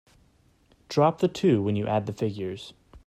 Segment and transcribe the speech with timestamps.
[0.89, 2.73] Drop the two when you add the figures.